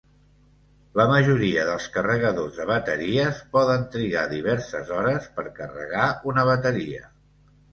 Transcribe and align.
La 0.99 1.03
majoria 1.11 1.65
dels 1.67 1.85
carregadors 1.97 2.57
de 2.61 2.65
bateries 2.71 3.43
poden 3.59 3.85
trigar 3.97 4.25
diverses 4.33 4.91
hores 4.97 5.29
per 5.37 5.47
carregar 5.61 6.09
una 6.33 6.49
bateria. 6.53 7.07